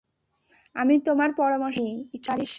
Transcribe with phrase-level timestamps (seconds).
[0.75, 2.49] আমি তোমার পরামর্শ চাইনি, ইকারিস।